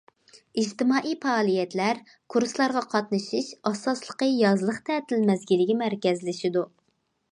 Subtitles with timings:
[0.59, 1.99] ئىجتىمائىي پائالىيەتلەر،
[2.35, 6.67] كۇرسلارغا قاتنىشىش ئاساسلىقى يازلىق تەتىل مەزگىلىگە مەركەزلىشىدۇ.